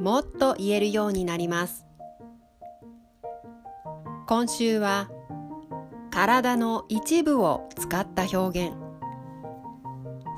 [0.00, 1.84] もっと言えるようになります。
[4.26, 5.10] 今週は
[6.10, 8.76] 体の一部を使った表現。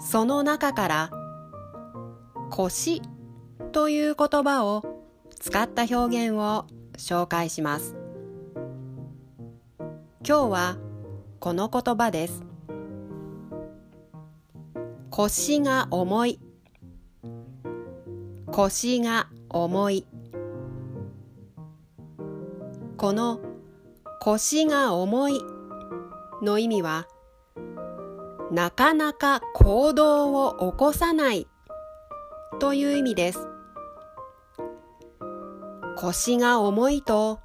[0.00, 1.10] その中から
[2.50, 3.02] 腰
[3.72, 4.84] という言葉を
[5.38, 7.96] 使った表現を紹介します。
[10.26, 10.78] 今日は
[11.38, 12.42] この言葉です。
[15.10, 16.40] 腰が重い。
[18.52, 20.06] 腰が重い。
[22.96, 23.40] この
[24.20, 25.40] 腰が重い
[26.42, 27.08] の意味は
[28.50, 31.46] なかなか行動を起こさない
[32.58, 33.48] という意味です。
[35.96, 37.40] 腰が重いと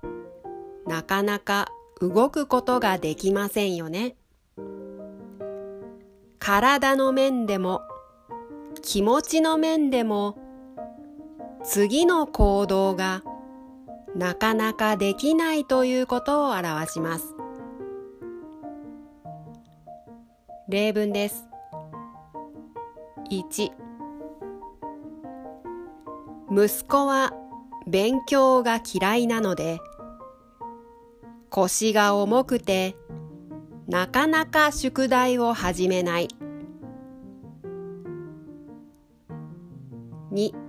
[0.86, 1.70] なかなか
[2.02, 4.16] 動くことができませんよね。
[6.40, 7.82] 体の面でも
[8.82, 10.38] 気持ちの面でも
[11.68, 13.24] 次の行動が
[14.16, 17.34] なかなかできないということを表します。
[20.70, 21.48] 例文です。
[23.32, 23.72] 1
[26.52, 27.34] 息子は
[27.88, 29.80] 勉強が嫌いなので
[31.50, 32.96] 腰が重くて
[33.88, 36.28] なかなか宿題を始めない。
[40.32, 40.65] 2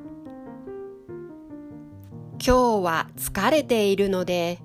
[2.47, 4.61] 今日は疲れているので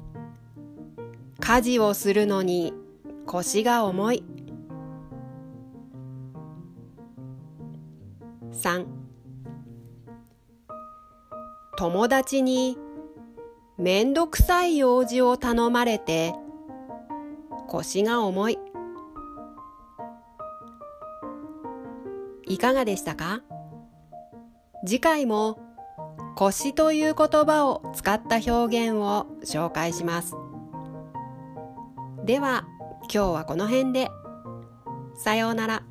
[1.39, 2.75] 家事をするのに
[3.25, 4.23] 腰が重い。
[8.53, 8.85] 3
[11.75, 12.77] 友達に
[13.79, 16.35] めんどくさい用事を頼まれて
[17.67, 18.59] 腰が重い。
[22.45, 23.41] いかがでしたか？
[24.85, 25.70] 次回も
[26.35, 30.35] 腰という言葉を使った表現を紹介します。
[32.25, 32.65] では
[33.13, 34.09] 今日はこの辺で。
[35.15, 35.90] さようなら。